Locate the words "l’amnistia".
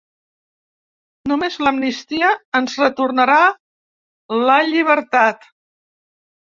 1.67-2.31